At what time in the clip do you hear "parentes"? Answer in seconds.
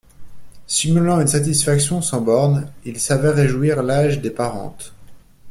4.31-4.95